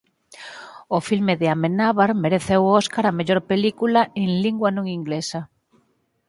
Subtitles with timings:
[0.97, 5.41] O filme de Amenábar mereceu o oscar á mellor película en lingua non inglesa.